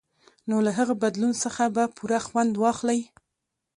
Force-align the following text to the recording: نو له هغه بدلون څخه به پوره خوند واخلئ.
نو 0.49 0.55
له 0.65 0.71
هغه 0.77 0.93
بدلون 1.03 1.33
څخه 1.43 1.63
به 1.75 1.83
پوره 1.95 2.19
خوند 2.27 2.53
واخلئ. 2.57 2.99